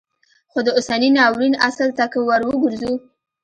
خو 0.51 0.59
د 0.65 0.69
اوسني 0.77 1.09
ناورین 1.17 1.53
اصل 1.67 1.89
ته 1.97 2.05
که 2.11 2.19
وروګرځو 2.27 2.93